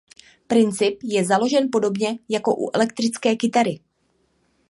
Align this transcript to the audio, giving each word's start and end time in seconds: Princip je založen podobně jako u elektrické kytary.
Princip 0.47 0.99
je 1.03 1.25
založen 1.25 1.69
podobně 1.71 2.19
jako 2.29 2.55
u 2.55 2.69
elektrické 2.75 3.35
kytary. 3.35 3.79